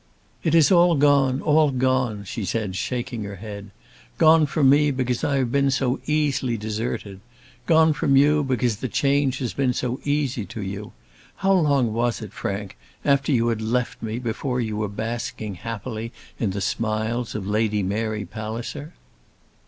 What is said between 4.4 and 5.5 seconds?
from me because I